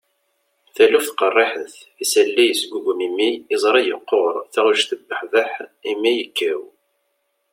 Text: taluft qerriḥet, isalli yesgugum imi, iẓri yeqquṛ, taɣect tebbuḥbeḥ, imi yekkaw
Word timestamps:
taluft 0.75 1.11
qerriḥet, 1.19 1.75
isalli 2.03 2.45
yesgugum 2.47 2.99
imi, 3.07 3.29
iẓri 3.55 3.81
yeqquṛ, 3.89 4.33
taɣect 4.53 4.87
tebbuḥbeḥ, 4.89 5.51
imi 5.91 6.11
yekkaw 6.19 6.61